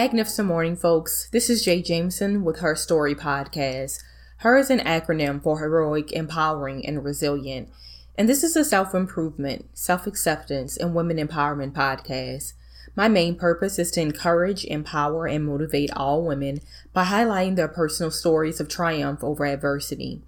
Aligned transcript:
Magnificent 0.00 0.48
morning, 0.48 0.76
folks. 0.76 1.28
This 1.30 1.50
is 1.50 1.62
Jay 1.62 1.82
Jameson 1.82 2.42
with 2.42 2.60
Her 2.60 2.74
Story 2.74 3.14
Podcast. 3.14 4.02
HER 4.38 4.56
is 4.56 4.70
an 4.70 4.78
acronym 4.78 5.42
for 5.42 5.58
Heroic, 5.58 6.10
Empowering, 6.10 6.86
and 6.86 7.04
Resilient. 7.04 7.68
And 8.16 8.26
this 8.26 8.42
is 8.42 8.56
a 8.56 8.64
self 8.64 8.94
improvement, 8.94 9.66
self 9.74 10.06
acceptance, 10.06 10.78
and 10.78 10.94
women 10.94 11.18
empowerment 11.18 11.72
podcast. 11.72 12.54
My 12.96 13.08
main 13.08 13.34
purpose 13.34 13.78
is 13.78 13.90
to 13.90 14.00
encourage, 14.00 14.64
empower, 14.64 15.26
and 15.26 15.44
motivate 15.44 15.90
all 15.94 16.24
women 16.24 16.60
by 16.94 17.04
highlighting 17.04 17.56
their 17.56 17.68
personal 17.68 18.10
stories 18.10 18.58
of 18.58 18.70
triumph 18.70 19.22
over 19.22 19.44
adversity. 19.44 20.22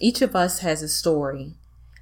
Each 0.00 0.22
of 0.22 0.34
us 0.34 0.60
has 0.60 0.80
a 0.80 0.88
story, 0.88 1.56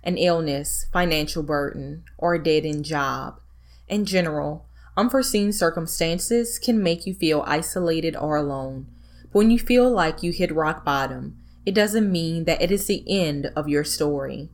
an 0.05 0.19
illness, 0.19 0.87
financial 0.93 1.43
burden, 1.43 2.05
or 2.17 2.35
a 2.35 2.43
dead 2.45 2.65
end 2.65 2.85
job. 2.85 3.41
In 3.89 4.05
general, 4.05 4.68
unforeseen 4.99 5.53
circumstances 5.53 6.59
can 6.59 6.83
make 6.83 7.07
you 7.07 7.15
feel 7.15 7.45
isolated 7.47 8.17
or 8.17 8.37
alone. 8.37 8.89
But 9.23 9.39
when 9.39 9.51
you 9.51 9.59
feel 9.59 9.89
like 9.89 10.25
you 10.25 10.33
hit 10.33 10.53
rock 10.53 10.85
bottom, 10.85 11.37
it 11.65 11.75
doesn't 11.75 12.11
mean 12.11 12.45
that 12.45 12.61
it 12.61 12.73
is 12.73 12.87
the 12.87 13.05
end 13.07 13.53
of 13.55 13.69
your 13.69 13.85
story. 13.85 14.49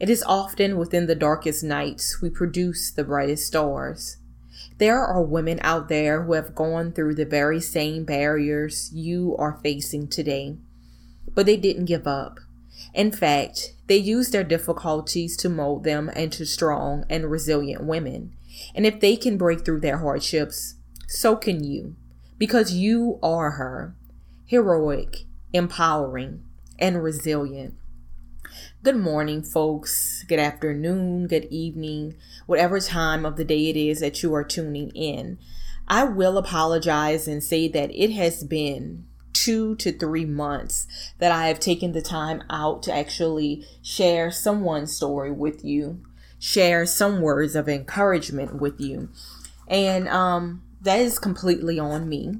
It 0.00 0.08
is 0.08 0.24
often 0.26 0.78
within 0.78 1.06
the 1.06 1.14
darkest 1.14 1.62
nights 1.62 2.22
we 2.22 2.30
produce 2.30 2.90
the 2.90 3.04
brightest 3.04 3.46
stars. 3.46 4.16
There 4.78 5.04
are 5.04 5.22
women 5.22 5.58
out 5.62 5.88
there 5.88 6.22
who 6.22 6.32
have 6.32 6.54
gone 6.54 6.92
through 6.92 7.16
the 7.16 7.26
very 7.26 7.60
same 7.60 8.04
barriers 8.04 8.90
you 8.94 9.36
are 9.38 9.60
facing 9.62 10.08
today, 10.08 10.56
but 11.34 11.44
they 11.44 11.58
didn't 11.58 11.84
give 11.84 12.06
up. 12.06 12.40
In 12.96 13.12
fact, 13.12 13.74
they 13.88 13.98
use 13.98 14.30
their 14.30 14.42
difficulties 14.42 15.36
to 15.36 15.50
mold 15.50 15.84
them 15.84 16.08
into 16.08 16.46
strong 16.46 17.04
and 17.10 17.30
resilient 17.30 17.84
women. 17.84 18.34
And 18.74 18.86
if 18.86 19.00
they 19.00 19.16
can 19.16 19.36
break 19.36 19.66
through 19.66 19.80
their 19.80 19.98
hardships, 19.98 20.76
so 21.06 21.36
can 21.36 21.62
you, 21.62 21.94
because 22.38 22.72
you 22.72 23.18
are 23.22 23.50
her, 23.52 23.94
heroic, 24.46 25.24
empowering, 25.52 26.42
and 26.78 27.02
resilient. 27.02 27.74
Good 28.82 28.96
morning, 28.96 29.42
folks. 29.42 30.24
Good 30.26 30.38
afternoon, 30.38 31.26
good 31.26 31.48
evening, 31.50 32.16
whatever 32.46 32.80
time 32.80 33.26
of 33.26 33.36
the 33.36 33.44
day 33.44 33.68
it 33.68 33.76
is 33.76 34.00
that 34.00 34.22
you 34.22 34.34
are 34.34 34.44
tuning 34.44 34.88
in. 34.94 35.38
I 35.86 36.04
will 36.04 36.38
apologize 36.38 37.28
and 37.28 37.44
say 37.44 37.68
that 37.68 37.90
it 37.94 38.12
has 38.12 38.42
been 38.42 39.05
two 39.44 39.74
to 39.76 39.92
three 39.92 40.24
months 40.24 40.86
that 41.18 41.30
I 41.30 41.48
have 41.48 41.60
taken 41.60 41.92
the 41.92 42.02
time 42.02 42.42
out 42.48 42.82
to 42.84 42.94
actually 42.94 43.64
share 43.82 44.30
someone's 44.30 44.94
story 44.94 45.30
with 45.30 45.64
you, 45.64 46.02
share 46.38 46.86
some 46.86 47.20
words 47.20 47.54
of 47.54 47.68
encouragement 47.68 48.60
with 48.60 48.80
you. 48.80 49.10
And 49.68 50.08
um, 50.08 50.62
that 50.80 51.00
is 51.00 51.18
completely 51.18 51.78
on 51.78 52.08
me. 52.08 52.36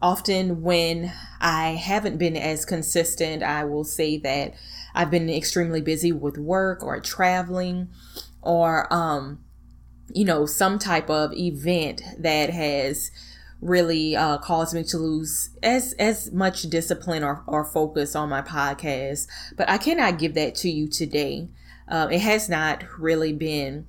Often, 0.00 0.62
when 0.62 1.12
I 1.40 1.70
haven't 1.70 2.18
been 2.18 2.36
as 2.36 2.64
consistent, 2.64 3.42
I 3.42 3.64
will 3.64 3.84
say 3.84 4.18
that 4.18 4.54
I've 4.94 5.10
been 5.10 5.28
extremely 5.30 5.80
busy 5.80 6.12
with 6.12 6.38
work 6.38 6.82
or 6.82 7.00
traveling 7.00 7.88
or, 8.42 8.92
um, 8.92 9.40
you 10.12 10.24
know, 10.24 10.46
some 10.46 10.78
type 10.78 11.10
of 11.10 11.32
event 11.32 12.02
that 12.18 12.50
has 12.50 13.10
really 13.60 14.14
uh, 14.14 14.38
caused 14.38 14.74
me 14.74 14.84
to 14.84 14.98
lose 14.98 15.50
as 15.62 15.92
as 15.94 16.32
much 16.32 16.62
discipline 16.62 17.24
or, 17.24 17.42
or 17.46 17.64
focus 17.64 18.14
on 18.14 18.28
my 18.28 18.42
podcast. 18.42 19.26
But 19.56 19.68
I 19.68 19.78
cannot 19.78 20.18
give 20.18 20.34
that 20.34 20.54
to 20.56 20.70
you 20.70 20.88
today. 20.88 21.48
Uh, 21.88 22.08
it 22.10 22.20
has 22.20 22.48
not 22.48 22.84
really 22.98 23.32
been 23.32 23.86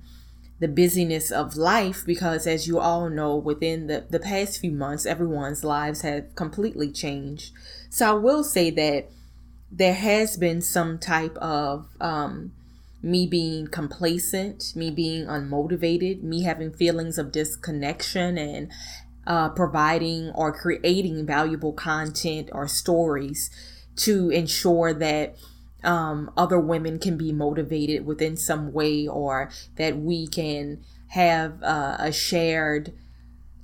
the 0.60 0.68
busyness 0.68 1.30
of 1.30 1.56
life 1.56 2.04
because 2.04 2.46
as 2.46 2.66
you 2.66 2.80
all 2.80 3.08
know 3.08 3.36
within 3.36 3.86
the, 3.86 4.06
the 4.10 4.18
past 4.18 4.60
few 4.60 4.72
months 4.72 5.06
everyone's 5.06 5.62
lives 5.62 6.00
have 6.00 6.34
completely 6.34 6.90
changed 6.90 7.52
so 7.88 8.10
i 8.10 8.12
will 8.12 8.42
say 8.42 8.68
that 8.68 9.06
there 9.70 9.94
has 9.94 10.36
been 10.36 10.60
some 10.60 10.98
type 10.98 11.36
of 11.36 11.86
um, 12.00 12.52
me 13.02 13.26
being 13.26 13.66
complacent, 13.66 14.72
me 14.74 14.90
being 14.90 15.26
unmotivated, 15.26 16.22
me 16.22 16.42
having 16.42 16.72
feelings 16.72 17.18
of 17.18 17.32
disconnection 17.32 18.38
and 18.38 18.70
uh, 19.28 19.50
providing 19.50 20.30
or 20.30 20.52
creating 20.52 21.24
valuable 21.26 21.72
content 21.72 22.48
or 22.50 22.66
stories 22.66 23.50
to 23.94 24.30
ensure 24.30 24.94
that 24.94 25.36
um, 25.84 26.30
other 26.36 26.58
women 26.58 26.98
can 26.98 27.16
be 27.16 27.30
motivated 27.30 28.06
within 28.06 28.36
some 28.36 28.72
way 28.72 29.06
or 29.06 29.50
that 29.76 29.98
we 29.98 30.26
can 30.26 30.80
have 31.08 31.62
uh, 31.62 31.96
a 32.00 32.10
shared 32.10 32.94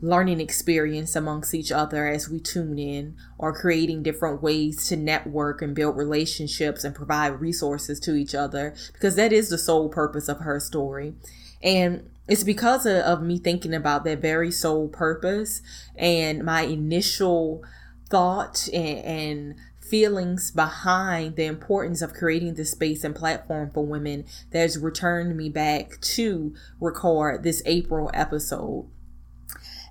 learning 0.02 0.38
experience 0.38 1.16
amongst 1.16 1.54
each 1.54 1.72
other 1.72 2.06
as 2.06 2.28
we 2.28 2.38
tune 2.38 2.78
in 2.78 3.16
or 3.38 3.58
creating 3.58 4.02
different 4.02 4.42
ways 4.42 4.86
to 4.86 4.96
network 4.96 5.62
and 5.62 5.74
build 5.74 5.96
relationships 5.96 6.84
and 6.84 6.94
provide 6.94 7.40
resources 7.40 7.98
to 7.98 8.14
each 8.14 8.34
other 8.34 8.74
because 8.92 9.16
that 9.16 9.32
is 9.32 9.48
the 9.48 9.56
sole 9.56 9.88
purpose 9.88 10.28
of 10.28 10.40
her 10.40 10.60
story. 10.60 11.14
And 11.62 12.10
it's 12.28 12.44
because 12.44 12.86
of, 12.86 12.96
of 12.96 13.22
me 13.22 13.38
thinking 13.38 13.74
about 13.74 14.04
that 14.04 14.20
very 14.20 14.50
sole 14.50 14.88
purpose 14.88 15.60
and 15.96 16.44
my 16.44 16.62
initial 16.62 17.62
thought 18.08 18.68
and, 18.72 18.98
and 19.04 19.54
feelings 19.80 20.50
behind 20.50 21.36
the 21.36 21.44
importance 21.44 22.00
of 22.00 22.14
creating 22.14 22.54
this 22.54 22.70
space 22.70 23.04
and 23.04 23.14
platform 23.14 23.70
for 23.70 23.84
women 23.84 24.24
that 24.50 24.60
has 24.60 24.78
returned 24.78 25.36
me 25.36 25.48
back 25.48 26.00
to 26.00 26.54
record 26.80 27.42
this 27.42 27.62
April 27.66 28.10
episode. 28.14 28.88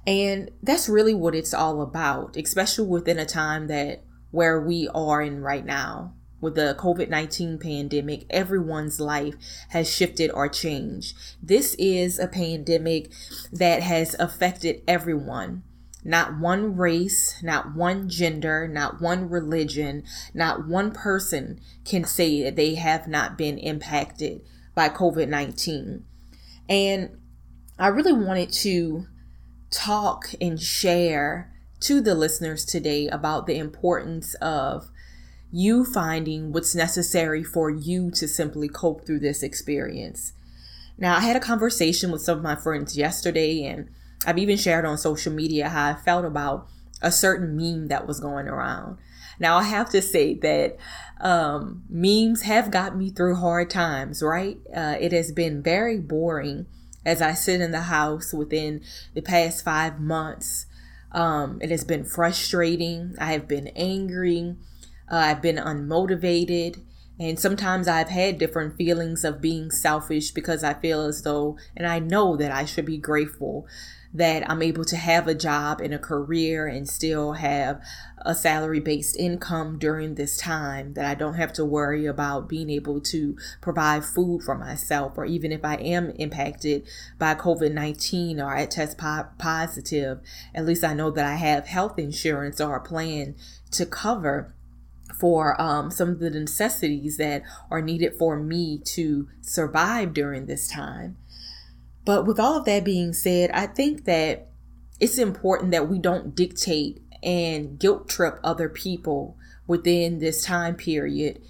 And 0.05 0.51
that's 0.61 0.89
really 0.89 1.13
what 1.13 1.35
it's 1.35 1.53
all 1.53 1.81
about, 1.81 2.35
especially 2.35 2.87
within 2.87 3.19
a 3.19 3.25
time 3.25 3.67
that 3.67 4.03
where 4.31 4.59
we 4.59 4.89
are 4.93 5.21
in 5.21 5.41
right 5.41 5.65
now. 5.65 6.13
With 6.43 6.55
the 6.55 6.75
COVID 6.77 7.07
19 7.07 7.57
pandemic, 7.57 8.25
everyone's 8.29 8.99
life 8.99 9.35
has 9.69 9.89
shifted 9.89 10.29
or 10.29 10.49
changed. 10.49 11.15
This 11.41 11.73
is 11.75 12.19
a 12.19 12.27
pandemic 12.27 13.09
that 13.53 13.81
has 13.81 14.13
affected 14.19 14.81
everyone. 14.85 15.63
Not 16.03 16.37
one 16.37 16.75
race, 16.75 17.41
not 17.41 17.73
one 17.73 18.09
gender, 18.09 18.67
not 18.67 18.99
one 18.99 19.29
religion, 19.29 20.03
not 20.33 20.67
one 20.67 20.91
person 20.91 21.61
can 21.85 22.03
say 22.03 22.43
that 22.43 22.57
they 22.57 22.75
have 22.75 23.07
not 23.07 23.37
been 23.37 23.57
impacted 23.57 24.41
by 24.75 24.89
COVID 24.89 25.29
19. 25.29 26.03
And 26.67 27.21
I 27.79 27.87
really 27.87 28.11
wanted 28.11 28.51
to 28.51 29.07
talk 29.71 30.33
and 30.41 30.59
share 30.59 31.53
to 31.79 32.01
the 32.01 32.15
listeners 32.15 32.65
today 32.65 33.07
about 33.07 33.47
the 33.47 33.57
importance 33.57 34.35
of 34.41 34.89
you 35.55 35.85
finding 35.85 36.51
what's 36.51 36.73
necessary 36.73 37.43
for 37.43 37.69
you 37.69 38.09
to 38.09 38.27
simply 38.27 38.67
cope 38.67 39.05
through 39.05 39.19
this 39.19 39.43
experience. 39.43 40.33
Now, 40.97 41.15
I 41.15 41.19
had 41.19 41.35
a 41.35 41.39
conversation 41.39 42.11
with 42.11 42.23
some 42.23 42.39
of 42.39 42.43
my 42.43 42.55
friends 42.55 42.97
yesterday, 42.97 43.63
and 43.63 43.89
I've 44.25 44.39
even 44.39 44.57
shared 44.57 44.83
on 44.83 44.97
social 44.97 45.31
media 45.31 45.69
how 45.69 45.91
I 45.91 45.93
felt 45.93 46.25
about 46.25 46.67
a 47.03 47.11
certain 47.11 47.55
meme 47.55 47.87
that 47.89 48.07
was 48.07 48.19
going 48.19 48.47
around. 48.47 48.97
Now, 49.39 49.57
I 49.57 49.63
have 49.63 49.91
to 49.91 50.01
say 50.01 50.33
that 50.35 50.75
um, 51.21 51.83
memes 51.87 52.41
have 52.41 52.71
got 52.71 52.97
me 52.97 53.11
through 53.11 53.35
hard 53.35 53.69
times, 53.69 54.23
right? 54.23 54.57
Uh, 54.75 54.95
it 54.99 55.11
has 55.11 55.31
been 55.31 55.61
very 55.61 55.99
boring 55.99 56.65
as 57.05 57.21
I 57.21 57.35
sit 57.35 57.61
in 57.61 57.71
the 57.71 57.81
house 57.81 58.33
within 58.33 58.81
the 59.13 59.21
past 59.21 59.63
five 59.63 59.99
months. 59.99 60.65
Um, 61.11 61.59
it 61.61 61.69
has 61.69 61.83
been 61.83 62.05
frustrating. 62.05 63.15
I 63.19 63.33
have 63.33 63.47
been 63.47 63.67
angry. 63.75 64.55
Uh, 65.11 65.17
I've 65.17 65.41
been 65.41 65.57
unmotivated. 65.57 66.81
And 67.19 67.39
sometimes 67.39 67.87
I've 67.87 68.09
had 68.09 68.39
different 68.39 68.75
feelings 68.75 69.23
of 69.23 69.39
being 69.39 69.69
selfish 69.69 70.31
because 70.31 70.63
I 70.63 70.73
feel 70.73 71.01
as 71.03 71.21
though, 71.21 71.57
and 71.77 71.85
I 71.85 71.99
know 71.99 72.35
that 72.37 72.51
I 72.51 72.65
should 72.65 72.85
be 72.85 72.97
grateful 72.97 73.67
that 74.13 74.47
I'm 74.49 74.61
able 74.61 74.85
to 74.85 74.95
have 74.95 75.27
a 75.27 75.33
job 75.33 75.81
and 75.81 75.93
a 75.93 75.99
career 75.99 76.67
and 76.67 76.87
still 76.87 77.33
have 77.33 77.81
a 78.19 78.35
salary 78.35 78.79
based 78.79 79.17
income 79.17 79.79
during 79.79 80.15
this 80.15 80.37
time, 80.37 80.93
that 80.93 81.05
I 81.05 81.15
don't 81.15 81.33
have 81.33 81.51
to 81.53 81.65
worry 81.65 82.05
about 82.05 82.47
being 82.47 82.69
able 82.69 83.01
to 83.01 83.35
provide 83.59 84.05
food 84.05 84.43
for 84.43 84.55
myself, 84.55 85.17
or 85.17 85.25
even 85.25 85.51
if 85.51 85.65
I 85.65 85.75
am 85.75 86.11
impacted 86.11 86.87
by 87.17 87.33
COVID 87.33 87.73
19 87.73 88.39
or 88.39 88.55
I 88.55 88.65
test 88.67 88.97
po- 88.97 89.27
positive, 89.39 90.19
at 90.53 90.65
least 90.65 90.83
I 90.83 90.93
know 90.93 91.09
that 91.09 91.25
I 91.25 91.35
have 91.35 91.67
health 91.67 91.97
insurance 91.97 92.61
or 92.61 92.75
a 92.75 92.81
plan 92.81 93.35
to 93.71 93.85
cover 93.85 94.53
for 95.19 95.59
um, 95.61 95.91
some 95.91 96.09
of 96.09 96.19
the 96.19 96.29
necessities 96.29 97.17
that 97.17 97.43
are 97.69 97.81
needed 97.81 98.15
for 98.17 98.37
me 98.37 98.79
to 98.85 99.27
survive 99.41 100.13
during 100.13 100.45
this 100.45 100.67
time. 100.67 101.17
But 102.05 102.25
with 102.25 102.39
all 102.39 102.57
of 102.57 102.65
that 102.65 102.83
being 102.83 103.13
said, 103.13 103.51
I 103.51 103.67
think 103.67 104.05
that 104.05 104.49
it's 104.99 105.17
important 105.17 105.71
that 105.71 105.89
we 105.89 105.99
don't 105.99 106.35
dictate 106.35 107.01
and 107.21 107.79
guilt 107.79 108.09
trip 108.09 108.39
other 108.43 108.69
people 108.69 109.37
within 109.67 110.19
this 110.19 110.43
time 110.43 110.75
period 110.75 111.41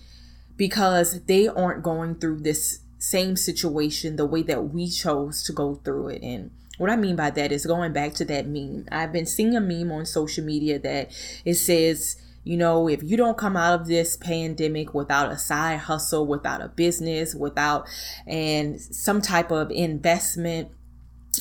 because 0.56 1.24
they 1.24 1.48
aren't 1.48 1.84
going 1.84 2.16
through 2.16 2.40
this 2.40 2.80
same 3.00 3.36
situation 3.36 4.16
the 4.16 4.26
way 4.26 4.44
that 4.44 4.70
we 4.70 4.90
chose 4.90 5.44
to 5.44 5.52
go 5.52 5.76
through 5.84 6.10
it. 6.10 6.22
And 6.22 6.52
What 6.78 6.90
I 6.90 6.96
mean 6.96 7.16
by 7.16 7.32
that 7.32 7.52
is 7.52 7.66
going 7.66 7.92
back 7.92 8.14
to 8.16 8.26
that 8.26 8.48
meme. 8.48 8.86
I've 8.92 9.12
been 9.12 9.26
seeing 9.26 9.56
a 9.56 9.62
meme 9.62 9.92
on 9.92 10.06
social 10.06 10.44
media 10.44 10.80
that 10.80 11.12
it 11.44 11.56
says, 11.56 12.16
you 12.44 12.58
know, 12.58 12.90
if 12.90 13.02
you 13.02 13.16
don't 13.16 13.38
come 13.38 13.56
out 13.56 13.80
of 13.80 13.88
this 13.88 14.18
pandemic 14.18 14.94
without 14.94 15.32
a 15.32 15.38
side 15.38 15.80
hustle, 15.80 16.28
without 16.28 16.62
a 16.62 16.68
business, 16.68 17.34
without 17.34 17.88
and 18.28 18.80
some 18.80 19.22
type 19.22 19.52
of 19.52 19.72
investment 19.72 20.70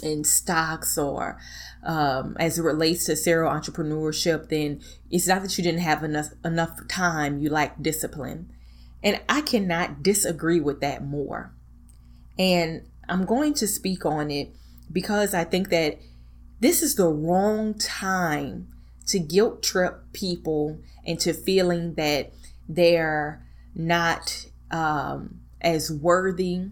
in 0.03 0.25
stocks 0.25 0.97
or 0.97 1.39
um, 1.83 2.37
as 2.39 2.59
it 2.59 2.63
relates 2.63 3.05
to 3.07 3.17
serial 3.17 3.51
entrepreneurship, 3.51 4.49
then 4.49 4.81
it's 5.11 5.27
not 5.27 5.43
that 5.43 5.59
you 5.59 5.65
didn't 5.65 5.81
have 5.81 6.05
enough 6.05 6.29
enough 6.45 6.79
time. 6.89 7.41
You 7.41 7.51
lack 7.51 7.83
discipline, 7.83 8.53
and 9.03 9.21
I 9.29 9.41
cannot 9.41 10.03
disagree 10.03 10.61
with 10.61 10.81
that 10.81 11.05
more. 11.05 11.53
And 12.39 12.87
I'm 13.09 13.27
going 13.27 13.55
to 13.55 13.67
speak 13.67 14.07
on 14.07 14.31
it 14.31 14.55
because 14.91 15.35
I 15.35 15.43
think 15.43 15.71
that 15.71 15.99
this 16.61 16.81
is 16.81 16.95
the 16.95 17.09
wrong 17.09 17.75
time 17.75 18.69
to 19.09 19.19
guilt 19.19 19.63
trip 19.63 20.13
people 20.13 20.79
into 21.05 21.33
feeling 21.33 21.95
that 21.95 22.33
they're 22.69 23.45
not 23.75 24.47
um, 24.71 25.41
as 25.61 25.91
worthy 25.91 26.67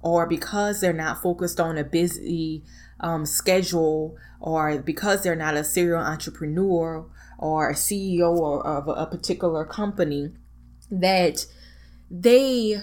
or 0.00 0.26
because 0.26 0.80
they're 0.80 0.92
not 0.92 1.22
focused 1.22 1.60
on 1.60 1.78
a 1.78 1.84
busy 1.84 2.62
um, 3.00 3.24
schedule 3.24 4.16
or 4.40 4.78
because 4.78 5.22
they're 5.22 5.36
not 5.36 5.56
a 5.56 5.64
serial 5.64 6.00
entrepreneur 6.00 7.06
or 7.38 7.70
a 7.70 7.74
CEO 7.74 8.36
or, 8.36 8.66
of 8.66 8.88
a 8.88 9.06
particular 9.06 9.64
company 9.64 10.32
that 10.90 11.46
they 12.10 12.80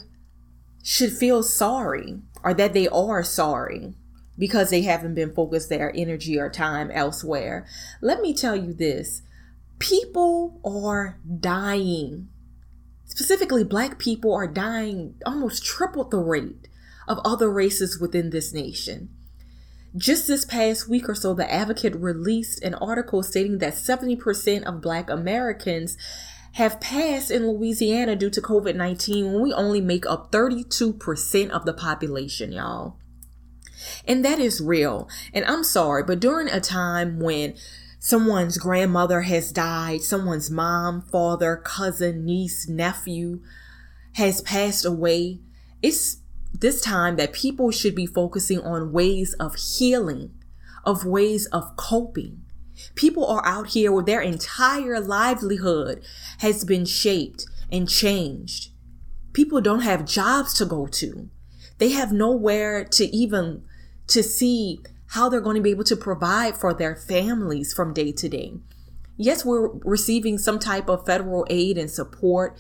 should 0.84 1.12
feel 1.12 1.44
sorry 1.44 2.20
or 2.44 2.54
that 2.54 2.74
they 2.74 2.88
are 2.88 3.24
sorry 3.24 3.94
because 4.38 4.70
they 4.70 4.82
haven't 4.82 5.16
been 5.16 5.34
focused 5.34 5.70
their 5.70 5.92
energy 5.96 6.40
or 6.40 6.50
time 6.50 6.90
elsewhere. 6.92 7.68
Let 8.02 8.22
me 8.22 8.34
tell 8.34 8.56
you 8.56 8.74
this 8.74 9.22
people 9.80 10.60
are 10.64 11.20
dying. 11.40 12.30
Specifically, 13.06 13.64
black 13.64 13.98
people 13.98 14.34
are 14.34 14.48
dying 14.48 15.16
almost 15.26 15.66
triple 15.66 16.04
the 16.04 16.20
rate 16.20 16.68
of 17.08 17.20
other 17.26 17.50
races 17.50 18.00
within 18.00 18.30
this 18.30 18.54
nation. 18.54 19.10
Just 19.98 20.28
this 20.28 20.46
past 20.46 20.88
week 20.88 21.10
or 21.10 21.16
so, 21.16 21.34
The 21.34 21.52
Advocate 21.52 21.96
released 21.96 22.64
an 22.64 22.76
article 22.76 23.24
stating 23.24 23.58
that 23.58 23.74
70% 23.74 24.64
of 24.64 24.82
Black 24.82 25.10
Americans 25.10 25.98
have 26.54 26.80
passed 26.80 27.32
in 27.32 27.48
Louisiana 27.48 28.16
due 28.16 28.30
to 28.30 28.42
COVID 28.42 28.76
19 28.76 29.34
when 29.34 29.42
we 29.42 29.54
only 29.54 29.82
make 29.82 30.06
up 30.06 30.32
32% 30.32 31.50
of 31.50 31.66
the 31.66 31.74
population, 31.74 32.52
y'all. 32.52 32.98
And 34.06 34.24
that 34.24 34.40
is 34.40 34.62
real. 34.62 35.10
And 35.34 35.46
I'm 35.46 35.64
sorry, 35.64 36.04
but 36.04 36.20
during 36.20 36.50
a 36.50 36.60
time 36.60 37.20
when 37.20 37.56
someone's 38.00 38.58
grandmother 38.58 39.22
has 39.22 39.52
died, 39.52 40.02
someone's 40.02 40.50
mom, 40.50 41.02
father, 41.02 41.58
cousin, 41.58 42.26
niece, 42.26 42.68
nephew 42.68 43.42
has 44.14 44.42
passed 44.42 44.86
away, 44.86 45.40
it's 45.82 46.18
this 46.54 46.82
time 46.82 47.16
that 47.18 47.34
people 47.34 47.72
should 47.72 47.96
be 47.96 48.06
focusing 48.06 48.60
on 48.62 48.92
ways 48.92 49.34
of 49.34 49.56
healing, 49.56 50.32
of 50.84 51.06
ways 51.06 51.46
of 51.48 51.76
coping. 51.76 52.42
People 52.96 53.26
are 53.26 53.46
out 53.46 53.68
here 53.68 53.92
where 53.92 54.04
their 54.04 54.22
entire 54.22 55.00
livelihood 55.00 56.04
has 56.40 56.64
been 56.64 56.86
shaped 56.86 57.46
and 57.72 57.88
changed. 57.88 58.72
People 59.34 59.62
don't 59.62 59.82
have 59.82 60.06
jobs 60.06 60.54
to 60.56 60.66
go 60.66 60.88
to. 60.88 61.30
They 61.78 61.90
have 61.90 62.12
nowhere 62.12 62.84
to 62.84 63.06
even 63.16 63.64
to 64.08 64.24
see 64.24 64.80
how 65.10 65.30
they're 65.30 65.42
going 65.42 65.56
to 65.56 65.62
be 65.62 65.72
able 65.72 65.84
to 65.84 65.96
provide 65.96 66.58
for 66.58 66.74
their 66.74 66.96
families 66.96 67.74
from 67.74 67.94
day 67.94 68.12
to 68.12 68.30
day. 68.30 68.54
Yes, 69.18 69.44
we're 69.44 69.70
receiving 69.84 70.38
some 70.38 70.60
type 70.60 70.88
of 70.88 71.06
federal 71.06 71.46
aid 71.50 71.78
and 71.78 71.90
support 71.90 72.58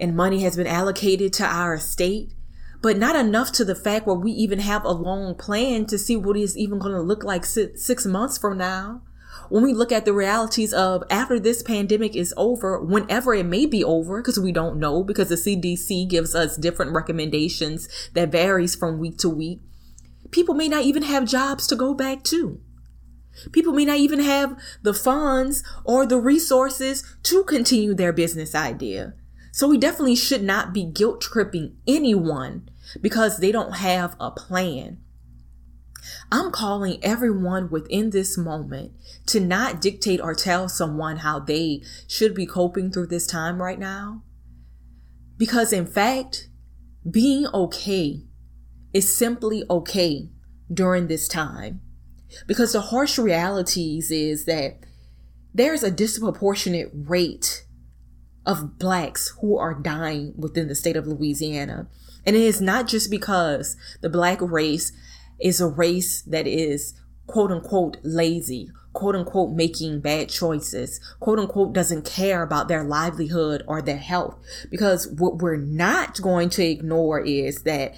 and 0.00 0.16
money 0.16 0.42
has 0.42 0.56
been 0.56 0.66
allocated 0.66 1.32
to 1.34 1.44
our 1.44 1.78
state, 1.78 2.32
but 2.80 2.96
not 2.96 3.14
enough 3.14 3.52
to 3.52 3.64
the 3.64 3.74
fact 3.74 4.06
where 4.06 4.16
we 4.16 4.30
even 4.32 4.60
have 4.60 4.84
a 4.84 4.90
long 4.90 5.34
plan 5.34 5.84
to 5.86 5.98
see 5.98 6.16
what 6.16 6.36
is 6.36 6.56
even 6.56 6.78
going 6.78 6.94
to 6.94 7.02
look 7.02 7.22
like 7.22 7.44
six 7.44 8.06
months 8.06 8.38
from 8.38 8.56
now. 8.56 9.02
When 9.50 9.62
we 9.62 9.74
look 9.74 9.92
at 9.92 10.04
the 10.04 10.12
realities 10.12 10.72
of 10.72 11.02
after 11.10 11.38
this 11.38 11.62
pandemic 11.62 12.16
is 12.16 12.32
over, 12.36 12.80
whenever 12.80 13.34
it 13.34 13.44
may 13.44 13.66
be 13.66 13.84
over, 13.84 14.20
because 14.20 14.38
we 14.38 14.52
don't 14.52 14.78
know, 14.78 15.04
because 15.04 15.28
the 15.28 15.34
CDC 15.34 16.08
gives 16.08 16.34
us 16.34 16.56
different 16.56 16.92
recommendations 16.92 17.88
that 18.14 18.32
varies 18.32 18.74
from 18.74 18.98
week 18.98 19.18
to 19.18 19.28
week, 19.28 19.60
people 20.30 20.54
may 20.54 20.68
not 20.68 20.84
even 20.84 21.02
have 21.02 21.24
jobs 21.26 21.66
to 21.68 21.76
go 21.76 21.94
back 21.94 22.22
to. 22.24 22.60
People 23.52 23.72
may 23.72 23.84
not 23.84 23.96
even 23.96 24.20
have 24.20 24.58
the 24.82 24.94
funds 24.94 25.62
or 25.84 26.04
the 26.04 26.18
resources 26.18 27.02
to 27.22 27.44
continue 27.44 27.94
their 27.94 28.12
business 28.12 28.54
idea. 28.54 29.14
So 29.52 29.68
we 29.68 29.78
definitely 29.78 30.16
should 30.16 30.42
not 30.42 30.72
be 30.72 30.84
guilt 30.84 31.20
tripping 31.20 31.76
anyone 31.86 32.68
because 33.00 33.38
they 33.38 33.52
don't 33.52 33.76
have 33.76 34.16
a 34.20 34.30
plan. 34.30 34.98
I'm 36.32 36.50
calling 36.50 37.02
everyone 37.02 37.70
within 37.70 38.10
this 38.10 38.38
moment 38.38 38.92
to 39.26 39.40
not 39.40 39.80
dictate 39.80 40.20
or 40.20 40.34
tell 40.34 40.68
someone 40.68 41.18
how 41.18 41.40
they 41.40 41.82
should 42.06 42.34
be 42.34 42.46
coping 42.46 42.90
through 42.90 43.08
this 43.08 43.26
time 43.26 43.60
right 43.60 43.78
now. 43.78 44.22
Because 45.36 45.72
in 45.72 45.86
fact, 45.86 46.48
being 47.08 47.46
okay 47.52 48.24
is 48.92 49.16
simply 49.16 49.64
okay 49.70 50.28
during 50.72 51.06
this 51.06 51.28
time. 51.28 51.80
Because 52.46 52.72
the 52.72 52.80
harsh 52.80 53.18
realities 53.18 54.10
is 54.10 54.44
that 54.44 54.78
there's 55.52 55.82
a 55.82 55.90
disproportionate 55.90 56.90
rate 56.92 57.64
of 58.46 58.78
blacks 58.78 59.34
who 59.40 59.58
are 59.58 59.74
dying 59.74 60.32
within 60.36 60.68
the 60.68 60.74
state 60.74 60.96
of 60.96 61.06
Louisiana. 61.06 61.88
And 62.24 62.36
it 62.36 62.42
is 62.42 62.60
not 62.60 62.86
just 62.86 63.10
because 63.10 63.76
the 64.00 64.08
black 64.08 64.40
race 64.40 64.92
is 65.40 65.60
a 65.60 65.66
race 65.66 66.22
that 66.22 66.46
is 66.46 66.94
quote 67.26 67.50
unquote 67.50 67.98
lazy, 68.02 68.70
quote 68.92 69.16
unquote 69.16 69.54
making 69.54 70.00
bad 70.00 70.28
choices, 70.28 71.00
quote 71.20 71.38
unquote 71.38 71.72
doesn't 71.72 72.04
care 72.04 72.42
about 72.42 72.68
their 72.68 72.84
livelihood 72.84 73.62
or 73.66 73.82
their 73.82 73.98
health. 73.98 74.38
Because 74.70 75.08
what 75.08 75.38
we're 75.38 75.56
not 75.56 76.20
going 76.20 76.50
to 76.50 76.64
ignore 76.64 77.20
is 77.20 77.62
that 77.62 77.94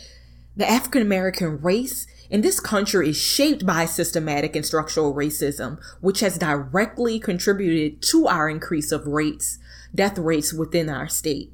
the 0.56 0.68
African 0.68 1.02
American 1.02 1.60
race 1.60 2.06
in 2.30 2.40
this 2.40 2.60
country 2.60 3.10
is 3.10 3.20
shaped 3.20 3.64
by 3.66 3.84
systematic 3.84 4.56
and 4.56 4.64
structural 4.64 5.14
racism, 5.14 5.78
which 6.00 6.20
has 6.20 6.38
directly 6.38 7.18
contributed 7.18 8.02
to 8.02 8.26
our 8.26 8.48
increase 8.48 8.92
of 8.92 9.06
rates, 9.06 9.58
death 9.94 10.18
rates 10.18 10.52
within 10.52 10.88
our 10.88 11.08
state. 11.08 11.52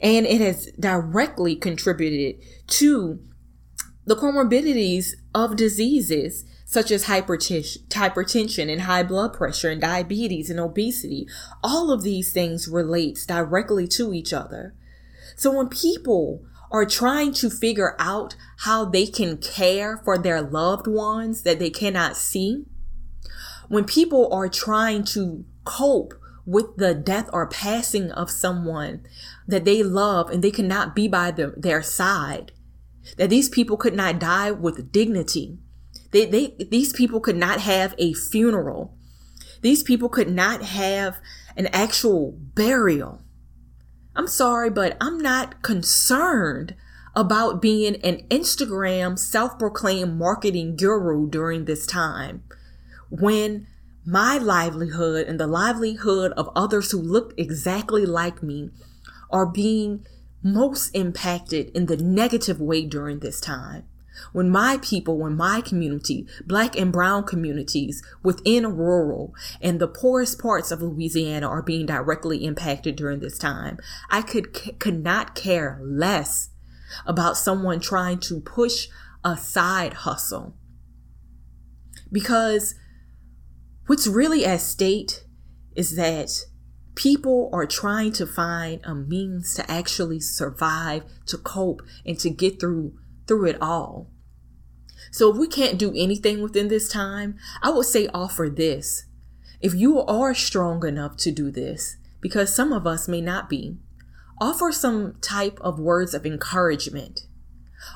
And 0.00 0.26
it 0.26 0.40
has 0.40 0.66
directly 0.78 1.56
contributed 1.56 2.42
to 2.68 3.20
the 4.04 4.16
comorbidities 4.16 5.12
of 5.34 5.56
diseases 5.56 6.44
such 6.66 6.90
as 6.90 7.04
hypertension 7.04 8.72
and 8.72 8.80
high 8.82 9.02
blood 9.02 9.32
pressure 9.32 9.70
and 9.70 9.80
diabetes 9.80 10.50
and 10.50 10.58
obesity. 10.58 11.28
All 11.62 11.92
of 11.92 12.02
these 12.02 12.32
things 12.32 12.68
relates 12.68 13.24
directly 13.24 13.86
to 13.88 14.12
each 14.12 14.32
other. 14.32 14.74
So 15.36 15.52
when 15.52 15.68
people 15.68 16.44
are 16.74 16.84
trying 16.84 17.32
to 17.32 17.48
figure 17.48 17.94
out 18.00 18.34
how 18.58 18.84
they 18.84 19.06
can 19.06 19.36
care 19.36 19.96
for 19.98 20.18
their 20.18 20.42
loved 20.42 20.88
ones 20.88 21.42
that 21.44 21.60
they 21.60 21.70
cannot 21.70 22.16
see, 22.16 22.64
when 23.68 23.84
people 23.84 24.28
are 24.34 24.48
trying 24.48 25.04
to 25.04 25.44
cope 25.62 26.14
with 26.44 26.76
the 26.76 26.92
death 26.92 27.30
or 27.32 27.46
passing 27.46 28.10
of 28.10 28.28
someone 28.28 29.06
that 29.46 29.64
they 29.64 29.84
love 29.84 30.28
and 30.30 30.42
they 30.42 30.50
cannot 30.50 30.96
be 30.96 31.06
by 31.06 31.30
the, 31.30 31.54
their 31.56 31.80
side, 31.80 32.50
that 33.18 33.30
these 33.30 33.48
people 33.48 33.76
could 33.76 33.94
not 33.94 34.18
die 34.18 34.50
with 34.50 34.90
dignity. 34.90 35.56
They, 36.10 36.26
they, 36.26 36.56
these 36.58 36.92
people 36.92 37.20
could 37.20 37.36
not 37.36 37.60
have 37.60 37.94
a 37.98 38.14
funeral. 38.14 38.98
These 39.62 39.84
people 39.84 40.08
could 40.08 40.28
not 40.28 40.62
have 40.62 41.20
an 41.56 41.68
actual 41.68 42.32
burial. 42.36 43.22
I'm 44.16 44.28
sorry, 44.28 44.70
but 44.70 44.96
I'm 45.00 45.18
not 45.18 45.62
concerned 45.62 46.74
about 47.16 47.62
being 47.62 47.96
an 47.96 48.26
Instagram 48.28 49.18
self 49.18 49.58
proclaimed 49.58 50.16
marketing 50.16 50.76
guru 50.76 51.28
during 51.28 51.64
this 51.64 51.86
time. 51.86 52.42
When 53.10 53.66
my 54.04 54.38
livelihood 54.38 55.26
and 55.26 55.40
the 55.40 55.46
livelihood 55.46 56.32
of 56.32 56.50
others 56.54 56.90
who 56.90 56.98
look 56.98 57.32
exactly 57.38 58.04
like 58.04 58.42
me 58.42 58.70
are 59.30 59.46
being 59.46 60.06
most 60.42 60.90
impacted 60.94 61.70
in 61.70 61.86
the 61.86 61.96
negative 61.96 62.60
way 62.60 62.84
during 62.84 63.20
this 63.20 63.40
time 63.40 63.84
when 64.32 64.50
my 64.50 64.78
people, 64.82 65.18
when 65.18 65.36
my 65.36 65.60
community, 65.60 66.26
black 66.46 66.76
and 66.76 66.92
brown 66.92 67.24
communities 67.24 68.02
within 68.22 68.76
rural 68.76 69.34
and 69.60 69.80
the 69.80 69.88
poorest 69.88 70.38
parts 70.40 70.70
of 70.70 70.82
Louisiana 70.82 71.48
are 71.48 71.62
being 71.62 71.86
directly 71.86 72.44
impacted 72.44 72.96
during 72.96 73.20
this 73.20 73.38
time, 73.38 73.78
I 74.10 74.22
could, 74.22 74.78
could 74.78 75.02
not 75.02 75.34
care 75.34 75.80
less 75.82 76.50
about 77.06 77.36
someone 77.36 77.80
trying 77.80 78.18
to 78.20 78.40
push 78.40 78.88
a 79.24 79.36
side 79.36 79.94
hustle. 79.94 80.56
Because 82.12 82.74
what's 83.86 84.06
really 84.06 84.44
at 84.44 84.60
stake 84.60 85.24
is 85.74 85.96
that 85.96 86.30
people 86.94 87.50
are 87.52 87.66
trying 87.66 88.12
to 88.12 88.26
find 88.26 88.80
a 88.84 88.94
means 88.94 89.54
to 89.54 89.70
actually 89.70 90.20
survive, 90.20 91.02
to 91.26 91.38
cope, 91.38 91.82
and 92.06 92.18
to 92.20 92.30
get 92.30 92.60
through 92.60 92.92
through 93.26 93.46
it 93.46 93.60
all. 93.60 94.10
So 95.10 95.30
if 95.30 95.36
we 95.36 95.46
can't 95.46 95.78
do 95.78 95.92
anything 95.94 96.42
within 96.42 96.68
this 96.68 96.88
time, 96.88 97.36
I 97.62 97.70
would 97.70 97.86
say 97.86 98.08
offer 98.08 98.52
this. 98.54 99.04
If 99.60 99.74
you 99.74 100.00
are 100.00 100.34
strong 100.34 100.86
enough 100.86 101.16
to 101.18 101.30
do 101.30 101.50
this, 101.50 101.96
because 102.20 102.54
some 102.54 102.72
of 102.72 102.86
us 102.86 103.06
may 103.06 103.20
not 103.20 103.48
be, 103.48 103.76
offer 104.40 104.72
some 104.72 105.14
type 105.20 105.58
of 105.60 105.78
words 105.78 106.14
of 106.14 106.26
encouragement. 106.26 107.26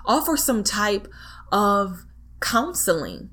Offer 0.07 0.37
some 0.37 0.63
type 0.63 1.09
of 1.51 2.05
counseling. 2.41 3.31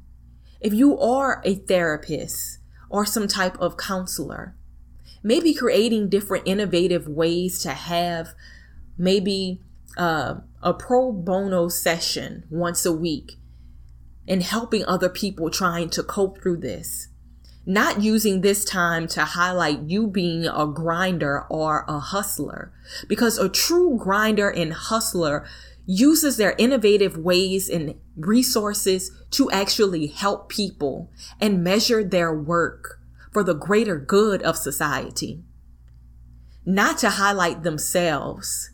If 0.60 0.74
you 0.74 0.98
are 0.98 1.42
a 1.46 1.56
therapist 1.56 2.60
or 2.90 3.06
some 3.06 3.28
type 3.28 3.60
of 3.60 3.78
counselor, 3.78 4.56
maybe 5.22 5.54
creating 5.54 6.10
different 6.10 6.48
innovative 6.48 7.08
ways 7.08 7.60
to 7.60 7.72
have 7.72 8.30
maybe 8.98 9.62
uh, 9.98 10.36
a 10.62 10.74
pro 10.74 11.12
bono 11.12 11.70
session 11.70 12.44
once 12.50 12.86
a 12.86 12.92
week 12.92 13.34
and 14.28 14.42
helping 14.44 14.84
other 14.86 15.10
people 15.10 15.50
trying 15.50 15.90
to 15.92 16.04
cope 16.04 16.42
through 16.42 16.58
this. 16.58 17.10
Not 17.68 18.02
using 18.02 18.42
this 18.42 18.64
time 18.64 19.08
to 19.10 19.26
highlight 19.26 19.84
you 19.84 20.08
being 20.08 20.46
a 20.46 20.68
grinder 20.68 21.46
or 21.50 21.84
a 21.88 22.00
hustler, 22.00 22.72
because 23.08 23.38
a 23.38 23.50
true 23.50 23.98
grinder 23.98 24.50
and 24.50 24.72
hustler 24.74 25.48
uses 25.88 26.38
their 26.38 26.56
innovative 26.58 27.18
ways 27.18 27.70
and 27.70 27.96
resources 28.16 29.12
to 29.32 29.50
actually 29.52 30.08
help 30.08 30.50
people 30.50 31.12
and 31.40 31.64
measure 31.64 32.04
their 32.04 32.34
work 32.34 33.00
for 33.32 33.44
the 33.44 33.54
greater 33.54 33.98
good 33.98 34.42
of 34.44 34.58
society. 34.58 35.44
Not 36.66 36.98
to 37.00 37.12
highlight 37.12 37.64
themselves 37.64 38.72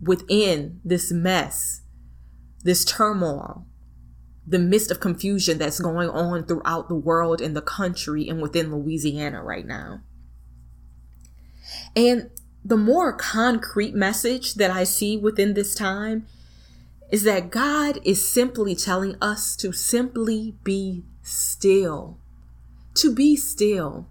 within 0.00 0.80
this 0.84 1.10
mess, 1.10 1.82
this 2.62 2.84
turmoil, 2.84 3.66
the 4.46 4.58
mist 4.58 4.90
of 4.90 5.00
confusion 5.00 5.58
that's 5.58 5.80
going 5.80 6.08
on 6.08 6.44
throughout 6.44 6.88
the 6.88 6.94
world 6.94 7.40
and 7.40 7.56
the 7.56 7.62
country 7.62 8.28
and 8.28 8.40
within 8.40 8.74
Louisiana 8.74 9.42
right 9.42 9.66
now. 9.66 10.02
And 11.94 12.30
the 12.64 12.76
more 12.76 13.12
concrete 13.12 13.94
message 13.94 14.54
that 14.54 14.70
I 14.70 14.84
see 14.84 15.16
within 15.16 15.54
this 15.54 15.74
time 15.74 16.26
is 17.10 17.22
that 17.22 17.50
God 17.50 18.00
is 18.04 18.28
simply 18.30 18.74
telling 18.74 19.16
us 19.20 19.56
to 19.56 19.72
simply 19.72 20.56
be 20.64 21.04
still, 21.22 22.18
to 22.94 23.14
be 23.14 23.36
still, 23.36 24.08